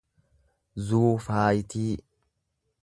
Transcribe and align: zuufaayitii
zuufaayitii 0.85 1.93